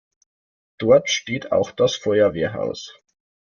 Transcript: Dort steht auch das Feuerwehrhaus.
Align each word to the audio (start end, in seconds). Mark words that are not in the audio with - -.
Dort 0.79 1.11
steht 1.11 1.51
auch 1.51 1.69
das 1.69 1.95
Feuerwehrhaus. 1.95 2.99